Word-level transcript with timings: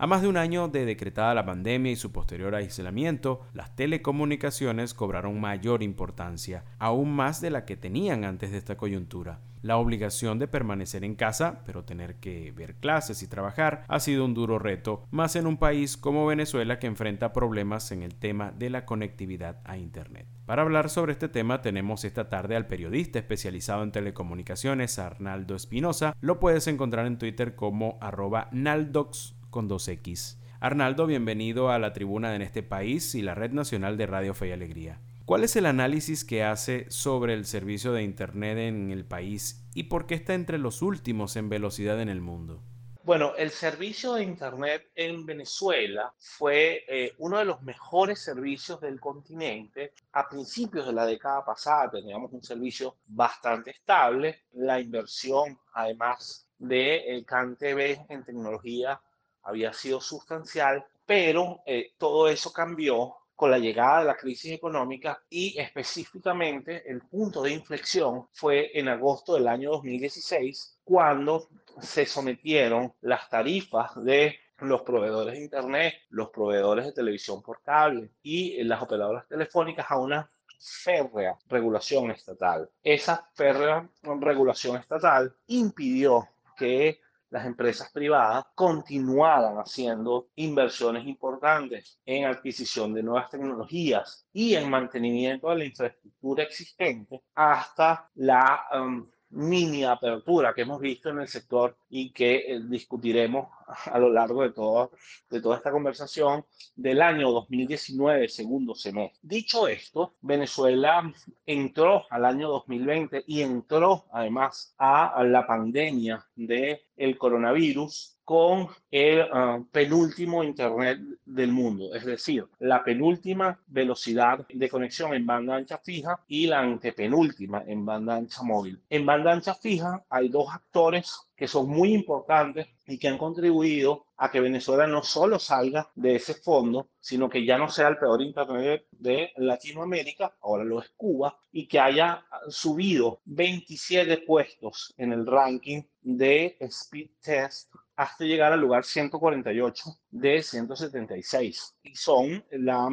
a 0.00 0.06
más 0.06 0.22
de 0.22 0.28
un 0.28 0.38
año 0.38 0.68
de 0.68 0.86
decretada 0.86 1.34
la 1.34 1.44
pandemia 1.44 1.92
y 1.92 1.96
su 1.96 2.10
posterior 2.10 2.54
aislamiento, 2.54 3.42
las 3.52 3.76
telecomunicaciones 3.76 4.94
cobraron 4.94 5.38
mayor 5.38 5.82
importancia, 5.82 6.64
aún 6.78 7.12
más 7.12 7.42
de 7.42 7.50
la 7.50 7.66
que 7.66 7.76
tenían 7.76 8.24
antes 8.24 8.50
de 8.50 8.56
esta 8.56 8.78
coyuntura. 8.78 9.40
La 9.60 9.76
obligación 9.76 10.38
de 10.38 10.48
permanecer 10.48 11.04
en 11.04 11.16
casa, 11.16 11.60
pero 11.66 11.84
tener 11.84 12.14
que 12.14 12.50
ver 12.50 12.76
clases 12.76 13.22
y 13.22 13.28
trabajar, 13.28 13.84
ha 13.88 14.00
sido 14.00 14.24
un 14.24 14.32
duro 14.32 14.58
reto, 14.58 15.04
más 15.10 15.36
en 15.36 15.46
un 15.46 15.58
país 15.58 15.98
como 15.98 16.24
Venezuela 16.24 16.78
que 16.78 16.86
enfrenta 16.86 17.34
problemas 17.34 17.92
en 17.92 18.02
el 18.02 18.14
tema 18.14 18.52
de 18.52 18.70
la 18.70 18.86
conectividad 18.86 19.60
a 19.66 19.76
Internet. 19.76 20.26
Para 20.46 20.62
hablar 20.62 20.88
sobre 20.88 21.12
este 21.12 21.28
tema 21.28 21.60
tenemos 21.60 22.06
esta 22.06 22.30
tarde 22.30 22.56
al 22.56 22.66
periodista 22.66 23.18
especializado 23.18 23.82
en 23.82 23.92
telecomunicaciones, 23.92 24.98
Arnaldo 24.98 25.54
Espinosa. 25.54 26.16
Lo 26.22 26.40
puedes 26.40 26.68
encontrar 26.68 27.04
en 27.04 27.18
Twitter 27.18 27.54
como 27.54 27.98
arroba 28.00 28.48
naldox 28.50 29.34
con 29.50 29.68
2X. 29.68 30.38
Arnaldo, 30.60 31.06
bienvenido 31.06 31.70
a 31.70 31.78
la 31.78 31.92
tribuna 31.92 32.30
de 32.30 32.36
En 32.36 32.42
este 32.42 32.62
país 32.62 33.14
y 33.14 33.22
la 33.22 33.34
Red 33.34 33.52
Nacional 33.52 33.96
de 33.96 34.06
Radio 34.06 34.34
Fe 34.34 34.48
y 34.48 34.52
Alegría. 34.52 35.00
¿Cuál 35.24 35.44
es 35.44 35.54
el 35.56 35.66
análisis 35.66 36.24
que 36.24 36.42
hace 36.42 36.86
sobre 36.90 37.34
el 37.34 37.44
servicio 37.44 37.92
de 37.92 38.02
Internet 38.02 38.58
en 38.58 38.90
el 38.90 39.04
país 39.04 39.64
y 39.74 39.84
por 39.84 40.06
qué 40.06 40.14
está 40.14 40.34
entre 40.34 40.58
los 40.58 40.82
últimos 40.82 41.36
en 41.36 41.48
velocidad 41.48 42.00
en 42.00 42.08
el 42.08 42.20
mundo? 42.20 42.62
Bueno, 43.02 43.34
el 43.36 43.50
servicio 43.50 44.14
de 44.14 44.24
Internet 44.24 44.90
en 44.94 45.24
Venezuela 45.24 46.12
fue 46.18 46.84
eh, 46.86 47.14
uno 47.18 47.38
de 47.38 47.46
los 47.46 47.62
mejores 47.62 48.20
servicios 48.20 48.80
del 48.80 49.00
continente. 49.00 49.94
A 50.12 50.28
principios 50.28 50.86
de 50.86 50.92
la 50.92 51.06
década 51.06 51.44
pasada 51.44 51.90
teníamos 51.90 52.30
un 52.32 52.42
servicio 52.42 52.98
bastante 53.06 53.70
estable. 53.70 54.42
La 54.52 54.78
inversión, 54.78 55.58
además 55.72 56.46
de 56.58 57.16
el 57.16 57.24
CanTV 57.24 58.06
en 58.10 58.22
tecnología, 58.22 59.00
había 59.42 59.72
sido 59.72 60.00
sustancial, 60.00 60.84
pero 61.06 61.62
eh, 61.66 61.92
todo 61.98 62.28
eso 62.28 62.52
cambió 62.52 63.16
con 63.40 63.50
la 63.50 63.58
llegada 63.58 64.00
de 64.00 64.04
la 64.04 64.16
crisis 64.16 64.52
económica 64.52 65.22
y 65.30 65.58
específicamente 65.58 66.82
el 66.90 67.00
punto 67.00 67.42
de 67.42 67.52
inflexión 67.52 68.28
fue 68.32 68.70
en 68.78 68.88
agosto 68.88 69.34
del 69.34 69.48
año 69.48 69.70
2016 69.70 70.80
cuando 70.84 71.48
se 71.80 72.04
sometieron 72.04 72.92
las 73.00 73.30
tarifas 73.30 73.92
de 74.04 74.36
los 74.58 74.82
proveedores 74.82 75.34
de 75.34 75.40
Internet, 75.44 75.94
los 76.10 76.28
proveedores 76.28 76.84
de 76.84 76.92
televisión 76.92 77.40
por 77.40 77.62
cable 77.62 78.10
y 78.22 78.62
las 78.62 78.82
operadoras 78.82 79.26
telefónicas 79.26 79.86
a 79.90 79.96
una 79.98 80.30
férrea 80.58 81.38
regulación 81.48 82.10
estatal. 82.10 82.68
Esa 82.82 83.26
férrea 83.34 83.88
regulación 84.02 84.76
estatal 84.76 85.34
impidió 85.46 86.28
que 86.58 87.00
las 87.30 87.46
empresas 87.46 87.90
privadas 87.92 88.44
continuaran 88.54 89.56
haciendo 89.56 90.28
inversiones 90.36 91.06
importantes 91.06 91.98
en 92.04 92.26
adquisición 92.26 92.92
de 92.92 93.02
nuevas 93.02 93.30
tecnologías 93.30 94.26
y 94.32 94.54
en 94.54 94.68
mantenimiento 94.68 95.48
de 95.48 95.56
la 95.56 95.64
infraestructura 95.64 96.42
existente 96.42 97.22
hasta 97.34 98.10
la 98.16 98.62
um, 98.74 99.08
mini 99.30 99.84
apertura 99.84 100.52
que 100.52 100.62
hemos 100.62 100.80
visto 100.80 101.08
en 101.10 101.20
el 101.20 101.28
sector 101.28 101.76
y 101.88 102.10
que 102.12 102.36
eh, 102.36 102.60
discutiremos 102.64 103.48
a 103.84 103.98
lo 103.98 104.10
largo 104.10 104.42
de, 104.42 104.50
todo, 104.50 104.90
de 105.30 105.40
toda 105.40 105.56
esta 105.56 105.70
conversación 105.70 106.44
del 106.74 107.02
año 107.02 107.30
2019, 107.30 108.28
segundo 108.28 108.74
semestre. 108.74 109.18
Dicho 109.22 109.68
esto, 109.68 110.14
Venezuela 110.20 111.12
entró 111.46 112.04
al 112.10 112.24
año 112.24 112.48
2020 112.48 113.24
y 113.26 113.42
entró 113.42 114.06
además 114.12 114.74
a 114.78 115.22
la 115.24 115.46
pandemia 115.46 116.24
del 116.34 116.80
el 117.00 117.16
coronavirus 117.16 118.18
con 118.24 118.68
el 118.90 119.22
ah, 119.32 119.58
penúltimo 119.72 120.44
Internet 120.44 121.00
del 121.24 121.50
mundo, 121.50 121.94
es 121.94 122.04
decir, 122.04 122.46
la 122.60 122.84
penúltima 122.84 123.58
velocidad 123.66 124.46
de 124.48 124.68
conexión 124.68 125.14
en 125.14 125.26
banda 125.26 125.56
ancha 125.56 125.78
fija 125.78 126.20
y 126.28 126.46
la 126.46 126.60
antepenúltima 126.60 127.64
en 127.66 127.84
banda 127.84 128.16
ancha 128.16 128.42
móvil. 128.42 128.80
En 128.88 129.04
banda 129.04 129.32
ancha 129.32 129.54
fija 129.54 130.04
hay 130.08 130.28
dos 130.28 130.46
actores 130.54 131.29
que 131.40 131.48
son 131.48 131.70
muy 131.70 131.94
importantes 131.94 132.68
y 132.86 132.98
que 132.98 133.08
han 133.08 133.16
contribuido 133.16 134.04
a 134.18 134.30
que 134.30 134.40
Venezuela 134.40 134.86
no 134.86 135.02
solo 135.02 135.38
salga 135.38 135.90
de 135.94 136.16
ese 136.16 136.34
fondo, 136.34 136.90
sino 137.00 137.30
que 137.30 137.46
ya 137.46 137.56
no 137.56 137.70
sea 137.70 137.88
el 137.88 137.96
peor 137.96 138.20
Internet 138.20 138.84
de 138.90 139.32
Latinoamérica, 139.36 140.36
ahora 140.42 140.64
lo 140.64 140.82
es 140.82 140.90
Cuba, 140.98 141.38
y 141.50 141.66
que 141.66 141.80
haya 141.80 142.22
subido 142.50 143.22
27 143.24 144.18
puestos 144.18 144.92
en 144.98 145.14
el 145.14 145.26
ranking 145.26 145.82
de 146.02 146.58
Speed 146.60 147.08
Test 147.22 147.72
hasta 147.96 148.26
llegar 148.26 148.52
al 148.52 148.60
lugar 148.60 148.84
148 148.84 149.98
de 150.10 150.42
176. 150.42 151.76
Y 151.84 151.94
son 151.94 152.44
la, 152.50 152.90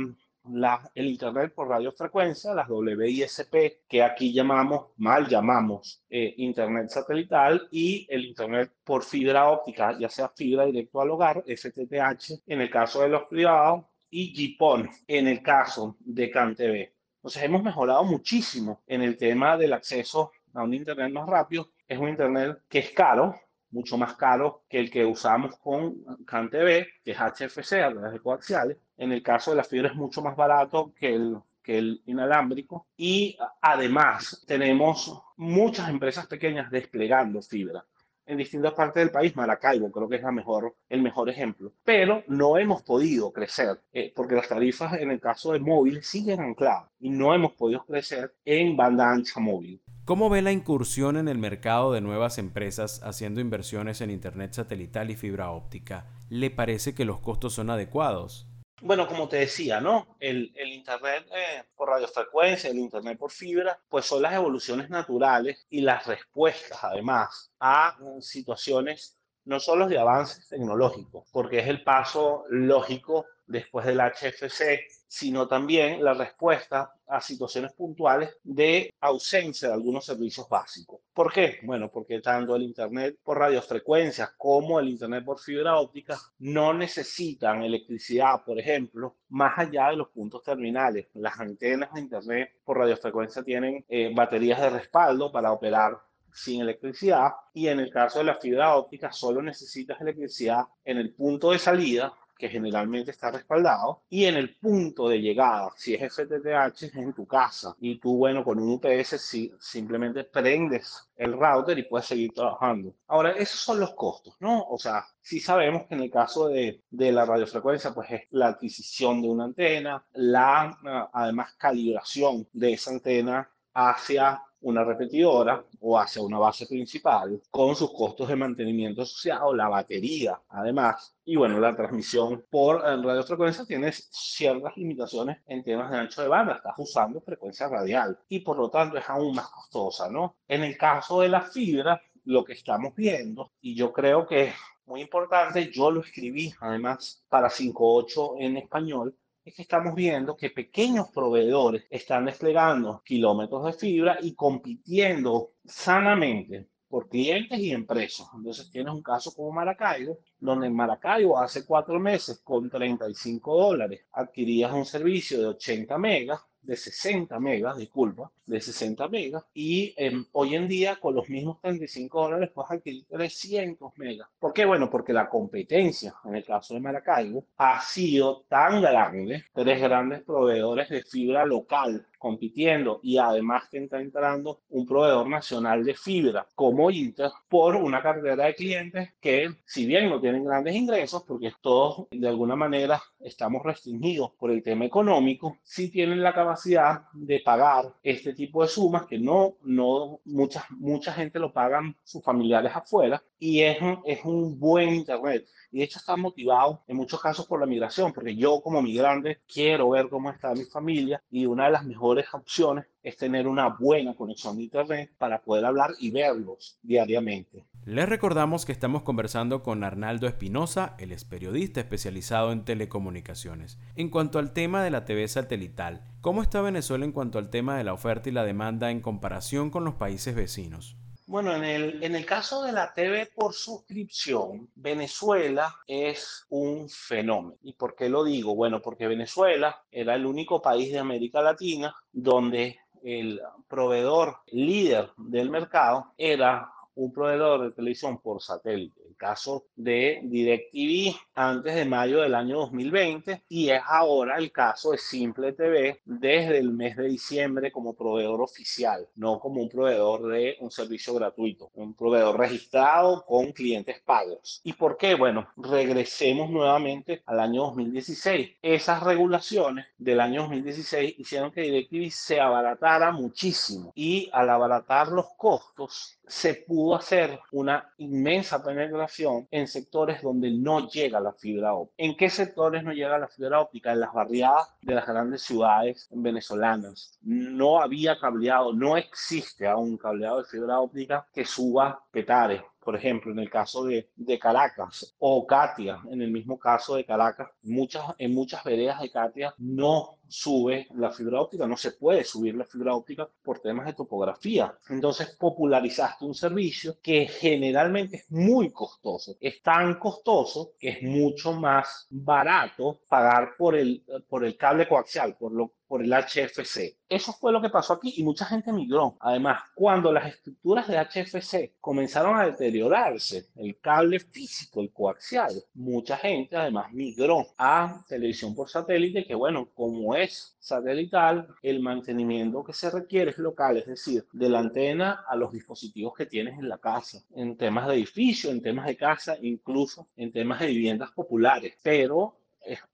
la, 0.51 0.89
el 0.95 1.07
Internet 1.07 1.53
por 1.53 1.69
radiofrecuencia, 1.69 2.53
las 2.53 2.69
WISP, 2.69 3.85
que 3.87 4.03
aquí 4.03 4.33
llamamos, 4.33 4.87
mal 4.97 5.27
llamamos, 5.27 6.03
eh, 6.09 6.33
Internet 6.37 6.89
satelital, 6.89 7.67
y 7.71 8.07
el 8.09 8.25
Internet 8.25 8.71
por 8.83 9.03
fibra 9.03 9.49
óptica, 9.49 9.97
ya 9.99 10.09
sea 10.09 10.29
fibra 10.29 10.65
directo 10.65 11.01
al 11.01 11.11
hogar, 11.11 11.43
FTTH, 11.45 12.43
en 12.45 12.61
el 12.61 12.69
caso 12.69 13.01
de 13.01 13.09
los 13.09 13.23
privados, 13.23 13.85
y 14.09 14.55
GPON, 14.55 14.89
en 15.07 15.27
el 15.27 15.41
caso 15.41 15.97
de 15.99 16.31
CanTV. 16.31 16.93
Entonces 17.17 17.43
hemos 17.43 17.63
mejorado 17.63 18.03
muchísimo 18.03 18.83
en 18.87 19.01
el 19.01 19.17
tema 19.17 19.57
del 19.57 19.73
acceso 19.73 20.31
a 20.53 20.63
un 20.63 20.73
Internet 20.73 21.11
más 21.11 21.27
rápido. 21.27 21.71
Es 21.87 21.97
un 21.97 22.09
Internet 22.09 22.59
que 22.69 22.79
es 22.79 22.91
caro, 22.91 23.35
mucho 23.71 23.97
más 23.97 24.15
caro 24.15 24.63
que 24.69 24.79
el 24.79 24.89
que 24.89 25.05
usamos 25.05 25.57
con 25.57 26.03
CanTV, 26.25 26.85
que 27.03 27.11
es 27.11 27.17
HFC 27.17 27.73
a 27.83 27.91
través 27.91 28.13
de 28.13 28.19
coaxiales. 28.19 28.77
En 28.97 29.11
el 29.11 29.23
caso 29.23 29.51
de 29.51 29.57
la 29.57 29.63
fibra 29.63 29.89
es 29.89 29.95
mucho 29.95 30.21
más 30.21 30.35
barato 30.35 30.93
que 30.99 31.13
el, 31.13 31.37
que 31.63 31.77
el 31.77 32.01
inalámbrico. 32.05 32.87
Y 32.97 33.37
además 33.61 34.43
tenemos 34.47 35.21
muchas 35.37 35.89
empresas 35.89 36.27
pequeñas 36.27 36.71
desplegando 36.71 37.41
fibra 37.41 37.85
en 38.27 38.37
distintas 38.37 38.73
partes 38.73 39.01
del 39.01 39.11
país. 39.11 39.35
Maracaibo 39.35 39.91
creo 39.91 40.07
que 40.07 40.17
es 40.17 40.21
la 40.21 40.31
mejor, 40.31 40.75
el 40.89 41.01
mejor 41.01 41.29
ejemplo. 41.29 41.73
Pero 41.83 42.23
no 42.27 42.57
hemos 42.57 42.83
podido 42.83 43.31
crecer 43.31 43.81
eh, 43.93 44.11
porque 44.15 44.35
las 44.35 44.49
tarifas 44.49 44.93
en 44.99 45.11
el 45.11 45.19
caso 45.19 45.53
de 45.53 45.59
móvil 45.59 46.03
siguen 46.03 46.41
ancladas 46.41 46.89
y 46.99 47.09
no 47.09 47.33
hemos 47.33 47.53
podido 47.53 47.85
crecer 47.85 48.35
en 48.45 48.77
banda 48.77 49.11
ancha 49.11 49.39
móvil. 49.39 49.81
¿Cómo 50.05 50.29
ve 50.29 50.41
la 50.41 50.53
incursión 50.53 51.17
en 51.17 51.27
el 51.27 51.37
mercado 51.37 51.91
de 51.91 51.99
nuevas 51.99 52.37
empresas 52.37 53.01
haciendo 53.03 53.41
inversiones 53.41 53.99
en 53.99 54.11
Internet 54.11 54.53
satelital 54.53 55.09
y 55.09 55.15
fibra 55.15 55.51
óptica? 55.51 56.05
¿Le 56.29 56.49
parece 56.49 56.93
que 56.95 57.03
los 57.03 57.19
costos 57.19 57.53
son 57.53 57.69
adecuados? 57.69 58.47
Bueno, 58.81 59.07
como 59.07 59.27
te 59.27 59.37
decía, 59.37 59.81
¿no? 59.81 60.15
El, 60.19 60.53
Internet 60.55 61.27
eh, 61.33 61.63
por 61.75 61.89
radiofrecuencia, 61.89 62.69
el 62.69 62.77
Internet 62.77 63.17
por 63.17 63.31
fibra, 63.31 63.79
pues 63.89 64.05
son 64.05 64.21
las 64.21 64.33
evoluciones 64.33 64.89
naturales 64.89 65.65
y 65.69 65.81
las 65.81 66.05
respuestas, 66.05 66.83
además, 66.83 67.51
a 67.59 67.97
situaciones 68.21 69.17
no 69.45 69.59
solo 69.59 69.87
de 69.87 69.97
avances 69.97 70.47
tecnológicos, 70.47 71.27
porque 71.31 71.59
es 71.59 71.67
el 71.67 71.83
paso 71.83 72.43
lógico 72.49 73.25
después 73.47 73.85
del 73.85 73.99
HFC, 73.99 74.85
sino 75.07 75.47
también 75.47 76.03
la 76.03 76.13
respuesta 76.13 76.93
a 77.07 77.21
situaciones 77.21 77.73
puntuales 77.73 78.37
de 78.43 78.93
ausencia 78.99 79.69
de 79.69 79.73
algunos 79.73 80.05
servicios 80.05 80.47
básicos. 80.49 80.99
¿Por 81.13 81.31
qué? 81.31 81.59
Bueno, 81.63 81.89
porque 81.89 82.19
tanto 82.19 82.55
el 82.55 82.63
Internet 82.63 83.17
por 83.23 83.39
radiofrecuencias 83.39 84.31
como 84.37 84.79
el 84.79 84.89
Internet 84.89 85.23
por 85.23 85.39
fibra 85.39 85.77
óptica 85.77 86.17
no 86.39 86.73
necesitan 86.73 87.63
electricidad, 87.63 88.43
por 88.45 88.59
ejemplo, 88.59 89.15
más 89.29 89.57
allá 89.57 89.89
de 89.89 89.95
los 89.95 90.09
puntos 90.09 90.43
terminales. 90.43 91.07
Las 91.13 91.39
antenas 91.39 91.93
de 91.93 92.01
Internet 92.01 92.51
por 92.65 92.77
radiofrecuencia 92.77 93.43
tienen 93.43 93.85
eh, 93.87 94.11
baterías 94.13 94.61
de 94.61 94.69
respaldo 94.69 95.31
para 95.31 95.53
operar 95.53 95.97
sin 96.33 96.61
electricidad 96.61 97.31
y 97.53 97.67
en 97.67 97.79
el 97.79 97.89
caso 97.89 98.19
de 98.19 98.25
la 98.25 98.35
fibra 98.35 98.75
óptica 98.75 99.11
solo 99.11 99.41
necesitas 99.41 99.99
electricidad 100.01 100.65
en 100.85 100.97
el 100.97 101.13
punto 101.13 101.51
de 101.51 101.57
salida 101.57 102.13
que 102.37 102.49
generalmente 102.49 103.11
está 103.11 103.31
respaldado, 103.31 104.03
y 104.09 104.25
en 104.25 104.35
el 104.35 104.55
punto 104.57 105.09
de 105.09 105.19
llegada, 105.19 105.69
si 105.75 105.93
es 105.93 106.13
FTTH, 106.13 106.83
es 106.83 106.95
en 106.95 107.13
tu 107.13 107.25
casa. 107.25 107.75
Y 107.79 107.99
tú, 107.99 108.17
bueno, 108.17 108.43
con 108.43 108.59
un 108.59 108.73
UPS 108.73 109.19
si, 109.21 109.53
simplemente 109.59 110.23
prendes 110.23 111.09
el 111.15 111.33
router 111.33 111.77
y 111.79 111.83
puedes 111.83 112.07
seguir 112.07 112.33
trabajando. 112.33 112.93
Ahora, 113.07 113.31
esos 113.31 113.59
son 113.59 113.79
los 113.79 113.93
costos, 113.93 114.35
¿no? 114.39 114.63
O 114.69 114.77
sea, 114.77 115.05
sí 115.21 115.39
sabemos 115.39 115.83
que 115.87 115.95
en 115.95 116.01
el 116.01 116.11
caso 116.11 116.47
de, 116.47 116.83
de 116.89 117.11
la 117.11 117.25
radiofrecuencia, 117.25 117.93
pues 117.93 118.11
es 118.11 118.21
la 118.31 118.47
adquisición 118.47 119.21
de 119.21 119.29
una 119.29 119.45
antena, 119.45 120.05
la, 120.13 120.77
además, 121.13 121.55
calibración 121.57 122.47
de 122.53 122.73
esa 122.73 122.91
antena 122.91 123.49
hacia 123.73 124.41
una 124.61 124.83
repetidora 124.83 125.63
o 125.79 125.99
hacia 125.99 126.21
una 126.21 126.39
base 126.39 126.65
principal 126.65 127.41
con 127.49 127.75
sus 127.75 127.91
costos 127.93 128.27
de 128.27 128.35
mantenimiento 128.35 129.03
asociados, 129.03 129.55
la 129.55 129.69
batería 129.69 130.41
además, 130.49 131.15
y 131.25 131.35
bueno, 131.35 131.59
la 131.59 131.75
transmisión 131.75 132.45
por 132.49 132.81
radiofrecuencia 132.81 133.65
tiene 133.65 133.91
ciertas 133.91 134.75
limitaciones 134.77 135.37
en 135.45 135.63
temas 135.63 135.91
de 135.91 135.97
ancho 135.97 136.21
de 136.21 136.27
banda, 136.27 136.55
estás 136.55 136.73
usando 136.77 137.21
frecuencia 137.21 137.67
radial 137.67 138.17
y 138.29 138.39
por 138.39 138.57
lo 138.57 138.69
tanto 138.69 138.97
es 138.97 139.09
aún 139.09 139.35
más 139.35 139.49
costosa, 139.49 140.09
¿no? 140.09 140.37
En 140.47 140.63
el 140.63 140.77
caso 140.77 141.21
de 141.21 141.29
la 141.29 141.41
fibra, 141.41 142.01
lo 142.25 142.43
que 142.43 142.53
estamos 142.53 142.93
viendo, 142.95 143.51
y 143.61 143.75
yo 143.75 143.93
creo 143.93 144.27
que 144.27 144.45
es 144.45 144.53
muy 144.85 145.01
importante, 145.01 145.71
yo 145.71 145.91
lo 145.91 146.01
escribí 146.01 146.53
además 146.59 147.23
para 147.29 147.49
5.8 147.49 148.35
en 148.39 148.57
español, 148.57 149.15
es 149.47 149.55
que 149.55 149.61
estamos 149.61 149.95
viendo 149.95 150.35
que 150.35 150.49
pequeños 150.49 151.07
proveedores 151.09 151.85
están 151.89 152.25
desplegando 152.25 153.01
kilómetros 153.05 153.63
de 153.63 153.71
fibra 153.71 154.17
y 154.21 154.35
compitiendo 154.35 155.53
sanamente 155.63 156.67
por 156.89 157.07
clientes 157.07 157.57
y 157.57 157.71
empresas. 157.71 158.27
Entonces 158.35 158.69
tienes 158.69 158.93
un 158.93 159.01
caso 159.01 159.33
como 159.33 159.53
Maracaibo, 159.53 160.19
donde 160.37 160.67
en 160.67 160.75
Maracaibo 160.75 161.39
hace 161.39 161.65
cuatro 161.65 161.97
meses 161.97 162.41
con 162.43 162.69
35 162.69 163.57
dólares 163.57 164.01
adquirías 164.11 164.73
un 164.73 164.85
servicio 164.85 165.39
de 165.39 165.47
80 165.47 165.97
megas 165.97 166.41
de 166.67 166.75
60 166.75 167.39
megas, 167.39 167.77
disculpa, 167.77 168.29
de 168.45 168.59
60 168.59 169.07
megas, 169.07 169.45
y 169.53 169.93
em, 169.95 170.25
hoy 170.33 170.55
en 170.55 170.67
día 170.67 170.97
con 170.97 171.15
los 171.15 171.29
mismos 171.29 171.61
35 171.61 172.21
dólares 172.21 172.51
puedes 172.53 172.71
adquirir 172.71 173.05
300 173.09 173.97
megas. 173.97 174.27
¿Por 174.37 174.51
qué? 174.51 174.65
Bueno, 174.65 174.89
porque 174.89 175.13
la 175.13 175.29
competencia, 175.29 176.13
en 176.25 176.35
el 176.35 176.43
caso 176.43 176.73
de 176.73 176.81
Maracaibo, 176.81 177.45
ha 177.57 177.81
sido 177.81 178.43
tan 178.49 178.81
grande, 178.81 179.45
tres 179.53 179.81
grandes 179.81 180.23
proveedores 180.23 180.89
de 180.89 181.03
fibra 181.03 181.45
local 181.45 182.05
compitiendo 182.17 182.99
y 183.03 183.17
además 183.17 183.69
que 183.69 183.83
está 183.83 183.99
entrando 183.99 184.61
un 184.69 184.85
proveedor 184.85 185.27
nacional 185.27 185.83
de 185.83 185.93
fibra 185.93 186.47
como 186.55 186.89
Inter 186.91 187.31
por 187.47 187.75
una 187.75 188.01
cartera 188.01 188.45
de 188.45 188.55
clientes 188.55 189.13
que 189.19 189.49
si 189.65 189.85
bien 189.85 190.09
no 190.09 190.19
tienen 190.19 190.43
grandes 190.43 190.75
ingresos 190.75 191.23
porque 191.23 191.53
todos 191.61 192.07
de 192.11 192.27
alguna 192.27 192.55
manera 192.55 193.01
estamos 193.19 193.63
restringidos 193.63 194.31
por 194.37 194.51
el 194.51 194.63
tema 194.63 194.85
económico, 194.85 195.57
sí 195.63 195.89
tienen 195.89 196.23
la 196.23 196.33
capacidad 196.33 197.03
de 197.13 197.39
pagar 197.39 197.93
este 198.03 198.33
tipo 198.33 198.63
de 198.63 198.69
sumas 198.69 199.05
que 199.05 199.19
no, 199.19 199.55
no 199.63 200.19
mucha, 200.25 200.65
mucha 200.69 201.13
gente 201.13 201.39
lo 201.39 201.53
pagan 201.53 201.95
sus 202.03 202.23
familiares 202.23 202.71
afuera 202.75 203.21
y 203.39 203.61
es 203.61 203.77
es 204.05 204.23
un 204.25 204.59
buen 204.59 204.95
internet 204.95 205.47
y 205.71 205.79
de 205.79 205.83
hecho 205.83 205.99
está 205.99 206.15
motivado 206.15 206.83
en 206.87 206.97
muchos 206.97 207.21
casos 207.21 207.45
por 207.45 207.59
la 207.59 207.65
migración, 207.65 208.13
porque 208.13 208.35
yo 208.35 208.61
como 208.61 208.81
migrante 208.81 209.41
quiero 209.51 209.89
ver 209.89 210.09
cómo 210.09 210.29
está 210.29 210.53
mi 210.53 210.63
familia 210.63 211.21
y 211.29 211.45
una 211.45 211.65
de 211.65 211.71
las 211.71 211.85
mejores 211.85 212.25
opciones 212.33 212.85
es 213.03 213.17
tener 213.17 213.47
una 213.47 213.69
buena 213.69 214.15
conexión 214.15 214.57
de 214.57 214.63
internet 214.63 215.11
para 215.17 215.41
poder 215.41 215.65
hablar 215.65 215.91
y 215.99 216.11
verlos 216.11 216.77
diariamente. 216.81 217.65
Les 217.85 218.07
recordamos 218.07 218.65
que 218.65 218.73
estamos 218.73 219.03
conversando 219.03 219.63
con 219.63 219.83
Arnaldo 219.83 220.27
Espinosa, 220.27 220.95
él 220.99 221.13
es 221.13 221.23
periodista 221.23 221.79
especializado 221.79 222.51
en 222.51 222.65
telecomunicaciones. 222.65 223.77
En 223.95 224.09
cuanto 224.09 224.39
al 224.39 224.51
tema 224.51 224.83
de 224.83 224.91
la 224.91 225.05
TV 225.05 225.25
satelital, 225.27 226.03
¿cómo 226.19 226.41
está 226.41 226.61
Venezuela 226.61 227.05
en 227.05 227.13
cuanto 227.13 227.39
al 227.39 227.49
tema 227.49 227.77
de 227.77 227.85
la 227.85 227.93
oferta 227.93 228.27
y 228.27 228.33
la 228.33 228.43
demanda 228.43 228.91
en 228.91 228.99
comparación 228.99 229.69
con 229.69 229.85
los 229.85 229.95
países 229.95 230.35
vecinos? 230.35 230.97
Bueno, 231.27 231.53
en 231.53 231.65
el, 231.65 232.01
en 232.05 232.15
el 232.15 232.25
caso 232.25 232.63
de 232.63 232.71
la 232.71 232.93
TV 232.93 233.25
por 233.35 233.53
suscripción, 233.53 234.69
Venezuela 234.75 235.75
es 235.85 236.45
un 236.47 236.87
fenómeno. 236.89 237.57
¿Y 237.63 237.73
por 237.73 237.95
qué 237.95 238.07
lo 238.07 238.23
digo? 238.23 238.55
Bueno, 238.55 238.81
porque 238.81 239.07
Venezuela 239.07 239.83
era 239.91 240.15
el 240.15 240.25
único 240.25 240.61
país 240.61 240.89
de 240.89 240.99
América 240.99 241.41
Latina 241.41 241.93
donde 242.13 242.79
el 243.03 243.41
proveedor 243.67 244.37
líder 244.47 245.11
del 245.17 245.49
mercado 245.49 246.13
era 246.17 246.71
un 246.95 247.11
proveedor 247.11 247.61
de 247.63 247.71
televisión 247.71 248.21
por 248.21 248.41
satélite 248.41 249.06
caso 249.17 249.65
de 249.75 250.21
DirecTV 250.23 251.15
antes 251.35 251.75
de 251.75 251.85
mayo 251.85 252.21
del 252.21 252.35
año 252.35 252.59
2020 252.59 253.43
y 253.49 253.69
es 253.69 253.81
ahora 253.85 254.37
el 254.37 254.51
caso 254.51 254.91
de 254.91 254.97
Simple 254.97 255.53
TV 255.53 256.01
desde 256.05 256.57
el 256.57 256.71
mes 256.71 256.95
de 256.95 257.07
diciembre 257.07 257.71
como 257.71 257.95
proveedor 257.95 258.41
oficial, 258.41 259.07
no 259.15 259.39
como 259.39 259.61
un 259.61 259.69
proveedor 259.69 260.27
de 260.27 260.57
un 260.59 260.71
servicio 260.71 261.13
gratuito, 261.15 261.71
un 261.73 261.93
proveedor 261.95 262.37
registrado 262.37 263.25
con 263.25 263.51
clientes 263.51 263.99
pagos. 264.05 264.61
¿Y 264.63 264.73
por 264.73 264.97
qué? 264.97 265.15
Bueno, 265.15 265.49
regresemos 265.57 266.49
nuevamente 266.49 267.23
al 267.25 267.39
año 267.39 267.63
2016. 267.63 268.57
Esas 268.61 269.03
regulaciones 269.03 269.87
del 269.97 270.19
año 270.19 270.41
2016 270.41 271.15
hicieron 271.17 271.51
que 271.51 271.61
DirecTV 271.61 272.11
se 272.11 272.39
abaratara 272.39 273.11
muchísimo 273.11 273.91
y 273.95 274.29
al 274.31 274.49
abaratar 274.49 275.09
los 275.09 275.27
costos 275.37 276.19
se 276.27 276.55
pudo 276.55 276.95
hacer 276.95 277.39
una 277.51 277.93
inmensa 277.97 278.63
penetración 278.63 279.06
en 279.51 279.67
sectores 279.67 280.21
donde 280.21 280.51
no 280.51 280.89
llega 280.89 281.19
la 281.19 281.33
fibra 281.33 281.73
óptica. 281.73 282.03
¿En 282.03 282.15
qué 282.15 282.29
sectores 282.29 282.83
no 282.83 282.91
llega 282.93 283.17
la 283.17 283.27
fibra 283.27 283.61
óptica? 283.61 283.93
En 283.93 283.99
las 283.99 284.13
barriadas 284.13 284.75
de 284.81 284.95
las 284.95 285.07
grandes 285.07 285.41
ciudades 285.41 286.07
venezolanas. 286.11 287.17
No 287.21 287.81
había 287.81 288.19
cableado, 288.19 288.73
no 288.73 288.97
existe 288.97 289.67
aún 289.67 289.97
cableado 289.97 290.37
de 290.37 290.45
fibra 290.45 290.79
óptica 290.79 291.27
que 291.33 291.45
suba 291.45 292.03
Petare, 292.11 292.63
por 292.87 292.95
ejemplo, 292.95 293.33
en 293.33 293.39
el 293.39 293.49
caso 293.49 293.83
de, 293.83 294.09
de, 294.15 294.39
Caracas 294.39 295.13
o 295.19 295.45
Katia, 295.45 295.99
en 296.09 296.21
el 296.21 296.31
mismo 296.31 296.57
caso 296.57 296.95
de 296.95 297.03
Caracas, 297.03 297.49
muchas, 297.63 298.05
en 298.17 298.33
muchas 298.33 298.63
veredas 298.63 299.01
de 299.01 299.11
Katia 299.11 299.53
no 299.57 300.19
sube 300.27 300.87
la 300.95 301.11
fibra 301.11 301.41
óptica, 301.41 301.67
no 301.67 301.77
se 301.77 301.91
puede 301.91 302.23
subir 302.23 302.55
la 302.55 302.65
fibra 302.65 302.95
óptica 302.95 303.29
por 303.43 303.59
temas 303.59 303.85
de 303.85 303.93
topografía. 303.93 304.77
Entonces 304.89 305.35
popularizaste 305.39 306.25
un 306.25 306.35
servicio 306.35 306.97
que 307.01 307.27
generalmente 307.27 308.17
es 308.17 308.31
muy 308.31 308.71
costoso. 308.71 309.35
Es 309.39 309.61
tan 309.61 309.99
costoso 309.99 310.73
que 310.79 310.89
es 310.89 311.03
mucho 311.03 311.53
más 311.53 312.07
barato 312.09 312.99
pagar 313.07 313.55
por 313.57 313.75
el, 313.75 314.03
por 314.27 314.45
el 314.45 314.57
cable 314.57 314.87
coaxial, 314.87 315.35
por 315.37 315.51
lo 315.51 315.73
por 315.87 316.03
el 316.03 316.11
HFC. 316.11 316.97
Eso 317.07 317.31
fue 317.33 317.51
lo 317.51 317.61
que 317.61 317.69
pasó 317.69 317.93
aquí 317.93 318.13
y 318.17 318.23
mucha 318.23 318.45
gente 318.45 318.73
migró. 318.73 319.15
Además, 319.21 319.61
cuando 319.73 320.11
las 320.11 320.27
estructuras 320.27 320.87
de 320.87 320.97
HFC 320.97 321.75
comenzaron 321.79 322.37
a 322.37 322.45
deteriorarse, 322.45 323.47
el 323.55 323.79
cable 323.79 324.19
físico, 324.19 324.81
el 324.81 324.91
coaxial, 324.91 325.53
mucha 325.73 326.17
gente 326.17 326.57
además 326.57 326.91
migró 326.91 327.47
a 327.57 328.03
televisión 328.07 328.53
por 328.53 328.69
satélite, 328.69 329.25
que 329.25 329.35
bueno, 329.35 329.69
como 329.73 330.15
satelital, 330.25 331.47
el 331.61 331.79
mantenimiento 331.79 332.63
que 332.63 332.73
se 332.73 332.89
requiere 332.89 333.31
es 333.31 333.37
local, 333.37 333.77
es 333.77 333.85
decir, 333.85 334.25
de 334.31 334.49
la 334.49 334.59
antena 334.59 335.25
a 335.27 335.35
los 335.35 335.51
dispositivos 335.51 336.13
que 336.15 336.25
tienes 336.25 336.57
en 336.57 336.69
la 336.69 336.77
casa, 336.77 337.23
en 337.35 337.57
temas 337.57 337.87
de 337.87 337.95
edificio, 337.95 338.49
en 338.49 338.61
temas 338.61 338.87
de 338.87 338.97
casa, 338.97 339.37
incluso 339.41 340.07
en 340.15 340.31
temas 340.31 340.59
de 340.59 340.67
viviendas 340.67 341.11
populares. 341.11 341.75
Pero 341.83 342.37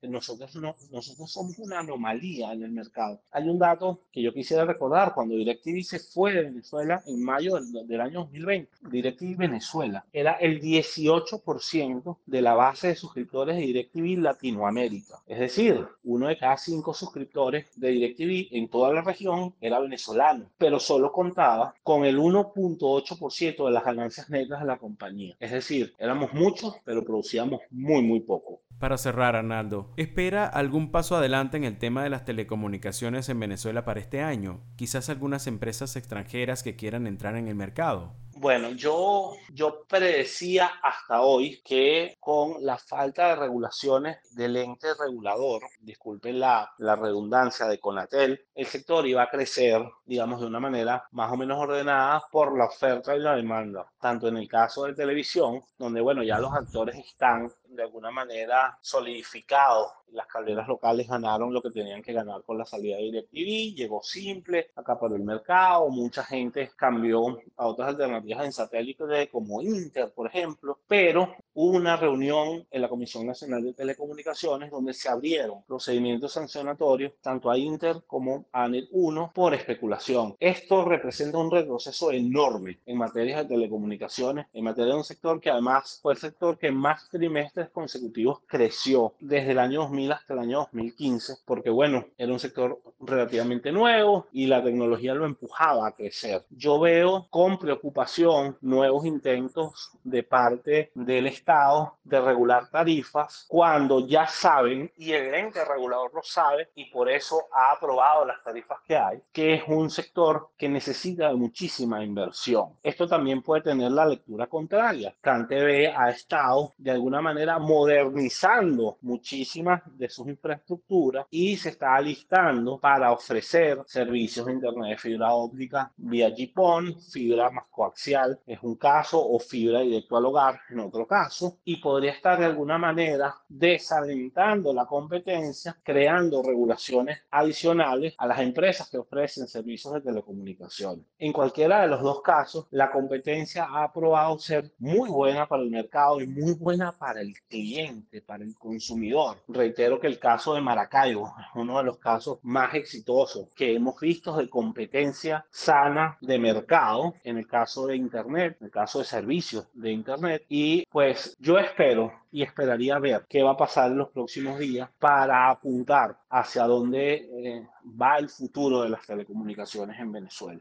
nosotros, 0.03 0.55
no, 0.55 0.75
nosotros 0.91 1.31
somos 1.31 1.57
una 1.59 1.79
anomalía 1.79 2.53
en 2.53 2.63
el 2.63 2.71
mercado. 2.71 3.21
Hay 3.31 3.47
un 3.49 3.59
dato 3.59 4.01
que 4.11 4.21
yo 4.21 4.33
quisiera 4.33 4.65
recordar, 4.65 5.13
cuando 5.13 5.35
DirecTV 5.35 5.83
se 5.83 5.99
fue 5.99 6.33
de 6.33 6.43
Venezuela 6.43 7.03
en 7.05 7.23
mayo 7.23 7.55
del, 7.55 7.87
del 7.87 8.01
año 8.01 8.21
2020, 8.21 8.69
DirecTV 8.89 9.37
Venezuela 9.37 10.05
era 10.13 10.33
el 10.33 10.61
18% 10.61 12.17
de 12.25 12.41
la 12.41 12.53
base 12.53 12.89
de 12.89 12.95
suscriptores 12.95 13.55
de 13.55 13.61
DirecTV 13.61 14.21
Latinoamérica. 14.21 15.21
Es 15.27 15.39
decir, 15.39 15.85
uno 16.03 16.27
de 16.27 16.37
cada 16.37 16.57
cinco 16.57 16.93
suscriptores 16.93 17.67
de 17.75 17.89
DirecTV 17.89 18.55
en 18.55 18.67
toda 18.69 18.93
la 18.93 19.01
región 19.01 19.53
era 19.61 19.79
venezolano, 19.79 20.49
pero 20.57 20.79
solo 20.79 21.11
contaba 21.11 21.75
con 21.83 22.05
el 22.05 22.17
1.8% 22.17 23.65
de 23.65 23.71
las 23.71 23.83
ganancias 23.83 24.29
netas 24.29 24.61
de 24.61 24.67
la 24.67 24.77
compañía. 24.77 25.35
Es 25.39 25.51
decir, 25.51 25.93
éramos 25.97 26.33
muchos, 26.33 26.75
pero 26.83 27.03
producíamos 27.03 27.61
muy, 27.69 28.01
muy 28.01 28.19
poco. 28.19 28.61
Para 28.83 28.97
cerrar, 28.97 29.37
Arnaldo, 29.37 29.93
¿espera 29.95 30.45
algún 30.45 30.91
paso 30.91 31.15
adelante 31.15 31.55
en 31.55 31.63
el 31.63 31.79
tema 31.79 32.03
de 32.03 32.09
las 32.09 32.25
telecomunicaciones 32.25 33.29
en 33.29 33.39
Venezuela 33.39 33.85
para 33.85 34.01
este 34.01 34.21
año? 34.21 34.59
Quizás 34.75 35.07
algunas 35.07 35.47
empresas 35.47 35.95
extranjeras 35.95 36.63
que 36.63 36.75
quieran 36.75 37.07
entrar 37.07 37.37
en 37.37 37.47
el 37.47 37.55
mercado. 37.55 38.13
Bueno, 38.35 38.71
yo, 38.71 39.35
yo 39.53 39.85
predecía 39.87 40.69
hasta 40.81 41.21
hoy 41.21 41.61
que 41.63 42.17
con 42.19 42.55
la 42.65 42.77
falta 42.77 43.29
de 43.29 43.35
regulaciones 43.37 44.17
del 44.35 44.57
ente 44.57 44.87
regulador, 44.99 45.61
disculpen 45.79 46.41
la, 46.41 46.73
la 46.79 46.97
redundancia 46.97 47.67
de 47.67 47.79
Conatel, 47.79 48.45
el 48.53 48.65
sector 48.65 49.07
iba 49.07 49.23
a 49.23 49.29
crecer, 49.29 49.81
digamos, 50.05 50.41
de 50.41 50.47
una 50.47 50.59
manera 50.59 51.07
más 51.11 51.31
o 51.31 51.37
menos 51.37 51.57
ordenada 51.57 52.23
por 52.29 52.57
la 52.57 52.65
oferta 52.65 53.15
y 53.15 53.19
la 53.19 53.35
demanda, 53.35 53.85
tanto 54.01 54.27
en 54.27 54.35
el 54.35 54.49
caso 54.49 54.83
de 54.83 54.93
televisión, 54.93 55.63
donde, 55.77 56.01
bueno, 56.01 56.21
ya 56.21 56.37
los 56.39 56.51
actores 56.51 56.97
están 56.97 57.49
de 57.75 57.83
alguna 57.83 58.11
manera 58.11 58.77
solidificado. 58.81 59.91
Las 60.11 60.27
calderas 60.27 60.67
locales 60.67 61.07
ganaron 61.07 61.51
lo 61.51 61.61
que 61.61 61.71
tenían 61.71 62.03
que 62.03 62.13
ganar 62.13 62.43
con 62.43 62.57
la 62.57 62.65
salida 62.65 62.97
de 62.97 63.03
DirecTV, 63.03 63.75
llegó 63.75 64.03
simple, 64.03 64.69
acaparó 64.75 65.15
el 65.15 65.23
mercado, 65.23 65.89
mucha 65.89 66.23
gente 66.23 66.69
cambió 66.75 67.39
a 67.57 67.65
otras 67.65 67.89
alternativas 67.89 68.45
en 68.45 68.51
satélite 68.51 69.27
como 69.31 69.61
Inter, 69.61 70.11
por 70.11 70.27
ejemplo, 70.27 70.79
pero 70.87 71.35
hubo 71.55 71.75
una 71.75 71.95
reunión 71.95 72.65
en 72.69 72.81
la 72.81 72.89
Comisión 72.89 73.25
Nacional 73.25 73.63
de 73.63 73.73
Telecomunicaciones 73.73 74.69
donde 74.69 74.93
se 74.93 75.09
abrieron 75.09 75.63
procedimientos 75.63 76.33
sancionatorios 76.33 77.13
tanto 77.21 77.49
a 77.49 77.57
Inter 77.57 78.03
como 78.05 78.45
a 78.51 78.67
NET 78.67 78.87
1 78.91 79.31
por 79.33 79.53
especulación. 79.53 80.35
Esto 80.39 80.85
representa 80.85 81.37
un 81.37 81.51
retroceso 81.51 82.11
enorme 82.11 82.79
en 82.85 82.97
materia 82.97 83.39
de 83.39 83.45
telecomunicaciones, 83.45 84.47
en 84.53 84.63
materia 84.63 84.93
de 84.93 84.99
un 84.99 85.03
sector 85.03 85.39
que 85.39 85.49
además 85.49 85.99
fue 86.01 86.13
el 86.13 86.19
sector 86.19 86.57
que 86.57 86.71
más 86.71 87.09
trimestres 87.09 87.62
consecutivos 87.69 88.39
creció 88.47 89.13
desde 89.19 89.51
el 89.51 89.59
año 89.59 89.81
2000 89.81 90.11
hasta 90.11 90.33
el 90.33 90.39
año 90.39 90.59
2015, 90.59 91.37
porque 91.45 91.69
bueno, 91.69 92.05
era 92.17 92.31
un 92.31 92.39
sector 92.39 92.79
relativamente 92.99 93.71
nuevo 93.71 94.27
y 94.31 94.47
la 94.47 94.63
tecnología 94.63 95.13
lo 95.13 95.25
empujaba 95.25 95.87
a 95.87 95.95
crecer. 95.95 96.45
Yo 96.49 96.79
veo 96.79 97.27
con 97.29 97.57
preocupación 97.57 98.57
nuevos 98.61 99.05
intentos 99.05 99.91
de 100.03 100.23
parte 100.23 100.91
del 100.95 101.27
Estado 101.27 101.97
de 102.03 102.21
regular 102.21 102.69
tarifas 102.69 103.45
cuando 103.47 104.05
ya 104.07 104.27
saben 104.27 104.91
y 104.97 105.11
el 105.11 105.33
ente 105.33 105.63
regulador 105.65 106.13
lo 106.13 106.23
sabe 106.23 106.69
y 106.75 106.85
por 106.85 107.09
eso 107.09 107.43
ha 107.51 107.71
aprobado 107.73 108.25
las 108.25 108.43
tarifas 108.43 108.79
que 108.87 108.95
hay, 108.95 109.21
que 109.31 109.55
es 109.55 109.63
un 109.67 109.89
sector 109.89 110.49
que 110.57 110.69
necesita 110.69 111.29
de 111.29 111.35
muchísima 111.35 112.03
inversión. 112.03 112.77
Esto 112.81 113.07
también 113.07 113.41
puede 113.41 113.63
tener 113.63 113.91
la 113.91 114.05
lectura 114.05 114.47
contraria. 114.47 115.13
CanTV 115.21 115.93
ha 115.95 116.09
estado 116.09 116.73
de 116.77 116.91
alguna 116.91 117.21
manera 117.21 117.52
modernizando 117.59 118.97
muchísimas 119.01 119.81
de 119.97 120.09
sus 120.09 120.27
infraestructuras 120.27 121.25
y 121.29 121.55
se 121.57 121.69
está 121.69 121.95
alistando 121.95 122.79
para 122.79 123.11
ofrecer 123.11 123.81
servicios 123.85 124.45
de 124.45 124.53
Internet 124.53 124.89
de 124.89 124.97
fibra 124.97 125.33
óptica 125.33 125.91
vía 125.97 126.29
GPON, 126.29 126.99
fibra 127.01 127.49
más 127.49 127.67
coaxial, 127.69 128.39
es 128.45 128.59
un 128.61 128.75
caso, 128.75 129.23
o 129.25 129.39
fibra 129.39 129.79
directo 129.81 130.17
al 130.17 130.25
hogar 130.25 130.59
en 130.69 130.79
otro 130.79 131.07
caso, 131.07 131.57
y 131.63 131.77
podría 131.77 132.11
estar 132.11 132.39
de 132.39 132.45
alguna 132.45 132.77
manera 132.77 133.35
desalentando 133.47 134.73
la 134.73 134.85
competencia, 134.85 135.77
creando 135.83 136.43
regulaciones 136.43 137.19
adicionales 137.31 138.13
a 138.17 138.27
las 138.27 138.39
empresas 138.39 138.89
que 138.89 138.97
ofrecen 138.97 139.47
servicios 139.47 139.93
de 139.93 140.01
telecomunicaciones. 140.01 141.05
En 141.17 141.33
cualquiera 141.33 141.81
de 141.81 141.87
los 141.87 142.01
dos 142.01 142.21
casos, 142.21 142.67
la 142.71 142.91
competencia 142.91 143.67
ha 143.69 143.91
probado 143.91 144.37
ser 144.39 144.71
muy 144.79 145.09
buena 145.09 145.47
para 145.47 145.63
el 145.63 145.69
mercado 145.69 146.21
y 146.21 146.27
muy 146.27 146.53
buena 146.53 146.97
para 146.97 147.21
el 147.21 147.33
cliente, 147.49 148.21
para 148.21 148.43
el 148.43 148.55
consumidor. 148.55 149.37
Reitero 149.47 149.99
que 149.99 150.07
el 150.07 150.19
caso 150.19 150.53
de 150.53 150.61
Maracaibo 150.61 151.33
es 151.39 151.45
uno 151.55 151.77
de 151.77 151.83
los 151.83 151.97
casos 151.97 152.39
más 152.43 152.73
exitosos 152.73 153.47
que 153.55 153.75
hemos 153.75 153.99
visto 153.99 154.35
de 154.35 154.49
competencia 154.49 155.45
sana 155.49 156.17
de 156.21 156.39
mercado 156.39 157.13
en 157.23 157.37
el 157.37 157.47
caso 157.47 157.87
de 157.87 157.95
Internet, 157.95 158.57
en 158.59 158.65
el 158.65 158.71
caso 158.71 158.99
de 158.99 159.05
servicios 159.05 159.67
de 159.73 159.91
Internet. 159.91 160.45
Y 160.49 160.85
pues 160.87 161.35
yo 161.39 161.57
espero 161.59 162.11
y 162.31 162.41
esperaría 162.41 162.97
ver 162.99 163.25
qué 163.29 163.43
va 163.43 163.51
a 163.51 163.57
pasar 163.57 163.91
en 163.91 163.99
los 163.99 164.09
próximos 164.09 164.57
días 164.57 164.89
para 164.99 165.49
apuntar 165.49 166.17
hacia 166.29 166.63
dónde 166.63 167.29
eh, 167.31 167.67
va 167.85 168.17
el 168.17 168.29
futuro 168.29 168.81
de 168.81 168.89
las 168.89 169.05
telecomunicaciones 169.05 169.99
en 169.99 170.11
Venezuela. 170.11 170.59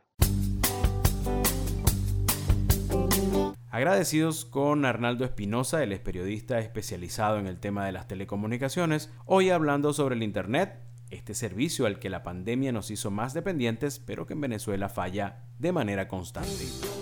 Agradecidos 3.72 4.44
con 4.44 4.84
Arnaldo 4.84 5.24
Espinosa, 5.24 5.82
él 5.82 5.92
es 5.92 5.98
periodista 5.98 6.58
especializado 6.58 7.38
en 7.38 7.46
el 7.46 7.58
tema 7.58 7.86
de 7.86 7.92
las 7.92 8.06
telecomunicaciones, 8.06 9.10
hoy 9.24 9.48
hablando 9.48 9.94
sobre 9.94 10.14
el 10.14 10.22
Internet, 10.22 10.78
este 11.08 11.32
servicio 11.32 11.86
al 11.86 11.98
que 11.98 12.10
la 12.10 12.22
pandemia 12.22 12.70
nos 12.70 12.90
hizo 12.90 13.10
más 13.10 13.32
dependientes, 13.32 13.98
pero 13.98 14.26
que 14.26 14.34
en 14.34 14.42
Venezuela 14.42 14.90
falla 14.90 15.44
de 15.58 15.72
manera 15.72 16.06
constante. 16.06 17.01